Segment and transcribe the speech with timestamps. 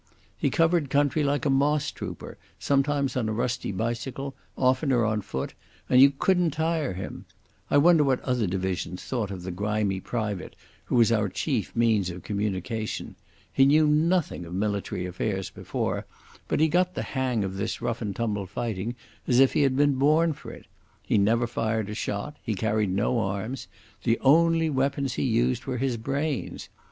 [0.35, 5.53] He covered country like a moss trooper, sometimes on a rusty bicycle, oftener on foot,
[5.87, 7.25] and you couldn't tire him.
[7.69, 12.09] I wonder what other divisions thought of the grimy private who was our chief means
[12.09, 13.15] of communication.
[13.53, 16.07] He knew nothing of military affairs before,
[16.47, 18.95] but he got the hang of this rough and tumble fighting
[19.27, 20.65] as if he had been born for it.
[21.03, 23.67] He never fired a shot; he carried no arms;
[24.01, 26.69] the only weapons he used were his brains.